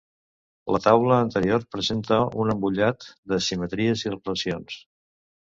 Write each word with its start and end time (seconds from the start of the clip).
La 0.75 0.79
taula 0.85 1.17
anterior 1.25 1.67
presenta 1.75 2.19
un 2.45 2.53
embullat 2.55 3.07
de 3.35 3.41
simetries 3.49 4.07
i 4.07 4.15
relacions. 4.15 4.83